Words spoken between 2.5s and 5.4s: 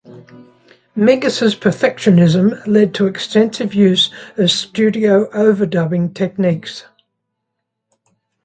led to extensive use of studio